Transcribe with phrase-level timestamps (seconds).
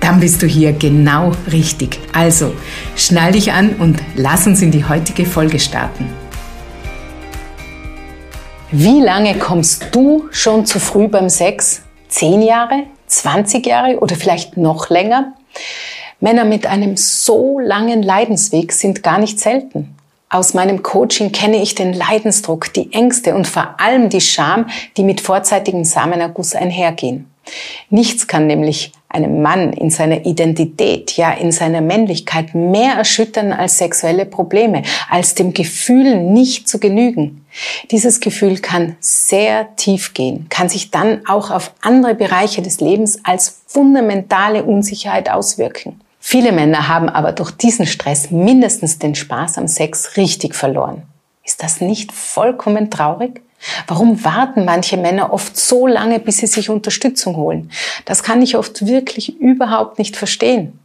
[0.00, 2.00] Dann bist du hier genau richtig.
[2.12, 2.52] Also,
[2.96, 6.08] schnall dich an und lass uns in die heutige Folge starten.
[8.72, 11.82] Wie lange kommst du schon zu früh beim Sex?
[12.08, 12.84] Zehn Jahre?
[13.08, 15.34] 20 Jahre oder vielleicht noch länger?
[16.20, 19.96] Männer mit einem so langen Leidensweg sind gar nicht selten.
[20.28, 25.02] Aus meinem Coaching kenne ich den Leidensdruck, die Ängste und vor allem die Scham, die
[25.02, 27.28] mit vorzeitigem Samenerguss einhergehen.
[27.88, 33.78] Nichts kann nämlich einem Mann in seiner Identität, ja in seiner Männlichkeit mehr erschüttern als
[33.78, 37.44] sexuelle Probleme, als dem Gefühl nicht zu genügen.
[37.90, 43.18] Dieses Gefühl kann sehr tief gehen, kann sich dann auch auf andere Bereiche des Lebens
[43.24, 46.00] als fundamentale Unsicherheit auswirken.
[46.20, 51.02] Viele Männer haben aber durch diesen Stress mindestens den Spaß am Sex richtig verloren.
[51.44, 53.40] Ist das nicht vollkommen traurig?
[53.86, 57.70] Warum warten manche Männer oft so lange, bis sie sich Unterstützung holen?
[58.04, 60.78] Das kann ich oft wirklich überhaupt nicht verstehen.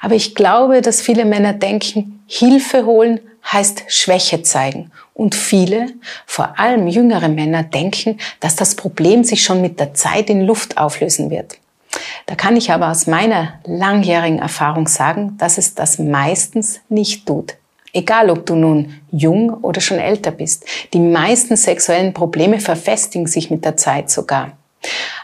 [0.00, 4.90] Aber ich glaube, dass viele Männer denken, Hilfe holen heißt Schwäche zeigen.
[5.14, 5.88] Und viele,
[6.26, 10.78] vor allem jüngere Männer, denken, dass das Problem sich schon mit der Zeit in Luft
[10.78, 11.58] auflösen wird.
[12.26, 17.54] Da kann ich aber aus meiner langjährigen Erfahrung sagen, dass es das meistens nicht tut.
[17.92, 20.64] Egal, ob du nun jung oder schon älter bist.
[20.92, 24.52] Die meisten sexuellen Probleme verfestigen sich mit der Zeit sogar.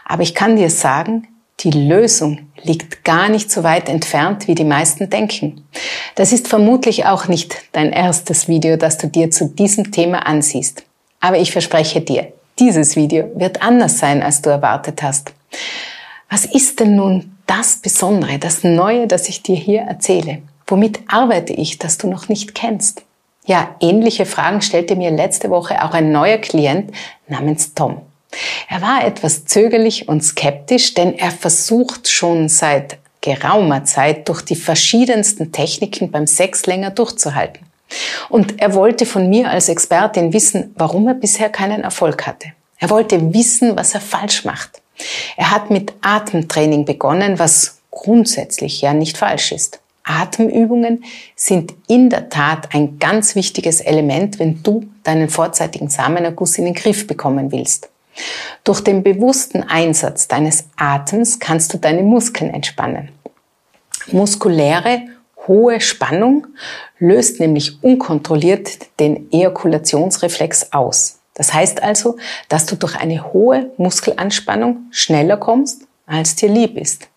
[0.03, 1.27] Aber ich kann dir sagen,
[1.61, 5.65] die Lösung liegt gar nicht so weit entfernt, wie die meisten denken.
[6.15, 10.83] Das ist vermutlich auch nicht dein erstes Video, das du dir zu diesem Thema ansiehst.
[11.21, 15.33] Aber ich verspreche dir, dieses Video wird anders sein, als du erwartet hast.
[16.29, 20.41] Was ist denn nun das Besondere, das Neue, das ich dir hier erzähle?
[20.67, 23.03] Womit arbeite ich, das du noch nicht kennst?
[23.45, 26.91] Ja, ähnliche Fragen stellte mir letzte Woche auch ein neuer Klient
[27.27, 28.01] namens Tom.
[28.67, 34.55] Er war etwas zögerlich und skeptisch, denn er versucht schon seit geraumer Zeit durch die
[34.55, 37.65] verschiedensten Techniken beim Sex länger durchzuhalten.
[38.29, 42.49] Und er wollte von mir als Expertin wissen, warum er bisher keinen Erfolg hatte.
[42.79, 44.81] Er wollte wissen, was er falsch macht.
[45.37, 49.79] Er hat mit Atemtraining begonnen, was grundsätzlich ja nicht falsch ist.
[50.05, 51.03] Atemübungen
[51.35, 56.75] sind in der Tat ein ganz wichtiges Element, wenn du deinen vorzeitigen Samenerguss in den
[56.75, 57.89] Griff bekommen willst.
[58.63, 63.09] Durch den bewussten Einsatz deines Atems kannst du deine Muskeln entspannen.
[64.11, 65.01] Muskuläre
[65.47, 66.47] hohe Spannung
[66.97, 71.19] löst nämlich unkontrolliert den Ejakulationsreflex aus.
[71.33, 72.17] Das heißt also,
[72.47, 77.09] dass du durch eine hohe Muskelanspannung schneller kommst, als dir lieb ist.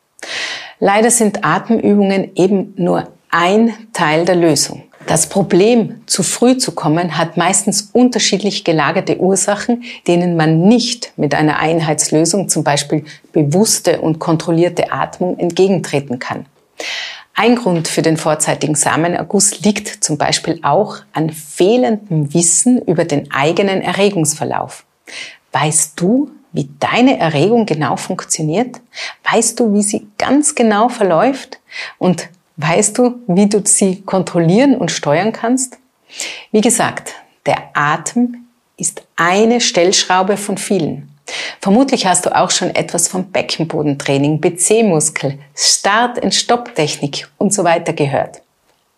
[0.80, 4.84] Leider sind Atemübungen eben nur ein Teil der Lösung.
[5.06, 11.34] Das Problem, zu früh zu kommen, hat meistens unterschiedlich gelagerte Ursachen, denen man nicht mit
[11.34, 16.44] einer Einheitslösung, zum Beispiel bewusste und kontrollierte Atmung, entgegentreten kann.
[17.34, 23.32] Ein Grund für den vorzeitigen Samenerguss liegt zum Beispiel auch an fehlendem Wissen über den
[23.32, 24.84] eigenen Erregungsverlauf.
[25.52, 28.80] Weißt du, wie deine Erregung genau funktioniert?
[29.30, 31.60] Weißt du, wie sie ganz genau verläuft?
[31.98, 35.78] Und weißt du, wie du sie kontrollieren und steuern kannst?
[36.50, 37.14] Wie gesagt,
[37.46, 41.08] der Atem ist eine Stellschraube von vielen.
[41.60, 47.92] Vermutlich hast du auch schon etwas vom Beckenbodentraining, BC-Muskel, Start- und Stopptechnik und so weiter
[47.92, 48.42] gehört.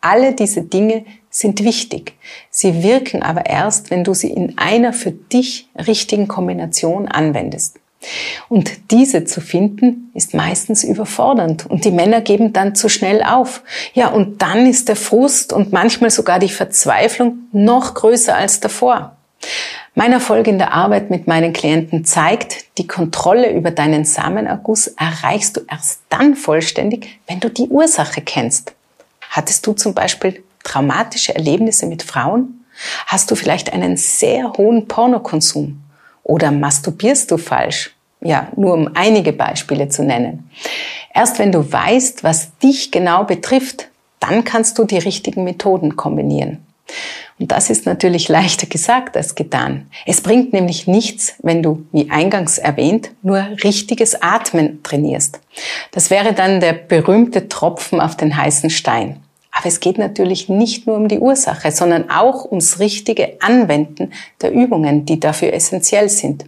[0.01, 2.15] Alle diese Dinge sind wichtig.
[2.51, 7.79] Sie wirken aber erst, wenn du sie in einer für dich richtigen Kombination anwendest.
[8.49, 13.63] Und diese zu finden, ist meistens überfordernd und die Männer geben dann zu schnell auf.
[13.95, 19.17] Ja, und dann ist der Frust und manchmal sogar die Verzweiflung noch größer als davor.
[19.95, 25.57] Mein Erfolg in der Arbeit mit meinen Klienten zeigt, die Kontrolle über deinen Samenerguss erreichst
[25.57, 28.73] du erst dann vollständig, wenn du die Ursache kennst.
[29.29, 32.65] Hattest du zum Beispiel traumatische Erlebnisse mit Frauen?
[33.07, 35.83] Hast du vielleicht einen sehr hohen Pornokonsum?
[36.23, 37.95] Oder masturbierst du falsch?
[38.21, 40.51] Ja, nur um einige Beispiele zu nennen.
[41.15, 43.89] Erst wenn du weißt, was dich genau betrifft,
[44.21, 46.65] dann kannst du die richtigen Methoden kombinieren.
[47.39, 49.87] Und das ist natürlich leichter gesagt als getan.
[50.05, 55.41] Es bringt nämlich nichts, wenn du, wie eingangs erwähnt, nur richtiges Atmen trainierst.
[55.91, 59.23] Das wäre dann der berühmte Tropfen auf den heißen Stein.
[59.53, 64.53] Aber es geht natürlich nicht nur um die Ursache, sondern auch ums richtige Anwenden der
[64.53, 66.45] Übungen, die dafür essentiell sind.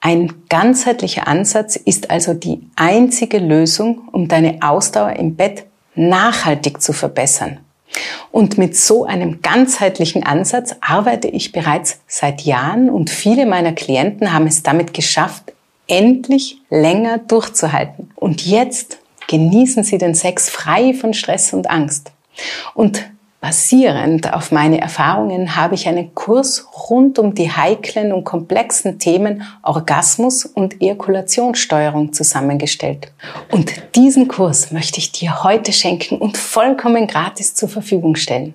[0.00, 5.64] Ein ganzheitlicher Ansatz ist also die einzige Lösung, um deine Ausdauer im Bett
[5.94, 7.58] nachhaltig zu verbessern.
[8.30, 14.32] Und mit so einem ganzheitlichen Ansatz arbeite ich bereits seit Jahren und viele meiner Klienten
[14.32, 15.52] haben es damit geschafft,
[15.86, 18.10] endlich länger durchzuhalten.
[18.16, 18.98] Und jetzt
[19.32, 22.12] genießen sie den Sex frei von Stress und Angst.
[22.74, 23.10] Und
[23.42, 29.42] Basierend auf meine Erfahrungen habe ich einen Kurs rund um die heiklen und komplexen Themen
[29.64, 33.10] Orgasmus und Ejakulationssteuerung zusammengestellt.
[33.50, 38.54] Und diesen Kurs möchte ich dir heute schenken und vollkommen gratis zur Verfügung stellen.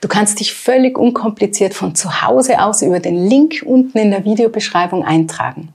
[0.00, 4.24] Du kannst dich völlig unkompliziert von zu Hause aus über den Link unten in der
[4.24, 5.70] Videobeschreibung eintragen.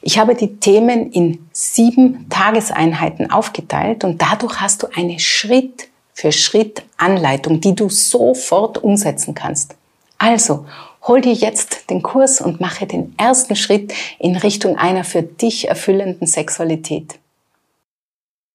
[0.00, 6.32] Ich habe die Themen in sieben Tageseinheiten aufgeteilt und dadurch hast du eine Schritt für
[6.32, 9.74] Schritt Anleitung, die du sofort umsetzen kannst.
[10.16, 10.64] Also,
[11.06, 15.68] hol dir jetzt den Kurs und mache den ersten Schritt in Richtung einer für dich
[15.68, 17.18] erfüllenden Sexualität.